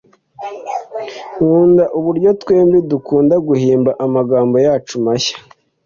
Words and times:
nkunda 1.41 1.83
uburyo 1.97 2.29
twembi 2.41 2.77
dukunda 2.91 3.35
guhimba 3.47 3.91
amagambo 4.05 4.55
yacu 4.67 4.93
mashya. 5.05 5.35